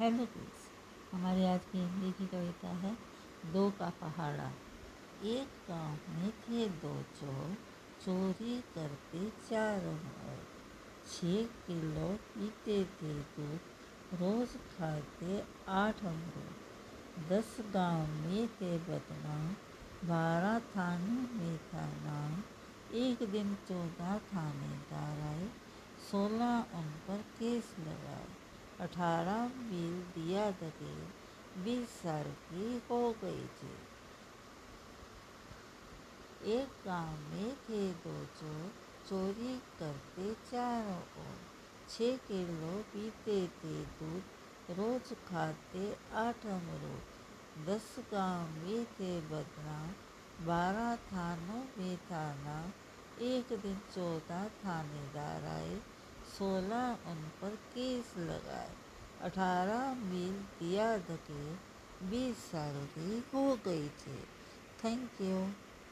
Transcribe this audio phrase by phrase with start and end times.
[0.00, 0.60] Hello kids
[1.12, 2.92] हमारी आज की हिंदी की कविता है,
[3.52, 4.46] दो का पहाड़ा।
[5.24, 7.56] एक गाँव में थे दो चोर,
[8.04, 10.38] चोरी करते चारों ओर
[11.10, 13.60] छः किलो पीते थे दूध,
[14.14, 19.48] रोज खाते आठ अमरूद दस गाँव में थे बदनाम,
[20.08, 22.42] बारह थानों में था नाम।
[22.98, 25.48] एक दिन चौदह थानेदार आए,
[26.10, 28.41] सोलह उन पर केस लगाए।
[28.82, 30.94] अठारह बिल दिया दगे
[31.64, 33.74] बीस साल की हो गई थी।
[36.52, 38.72] एक गाँव में थे दो चोर,
[39.08, 41.36] चोरी करते चारों ओर।
[41.88, 44.22] छः किलो पीते थे दूध,
[44.70, 49.88] रोज खाते आठ अमरूद। दस गाँव में थे बदनाम,
[50.46, 52.72] बारह थानों में थाना।
[53.20, 55.80] एक दिन चौदह थानेदार आए,
[56.38, 57.56] सोलह उन पर
[58.18, 58.70] लगाए।
[59.22, 61.54] अठारह मील दिया धके
[62.06, 64.18] बीस साल की हो गई थी।
[64.84, 65.52] Thank you.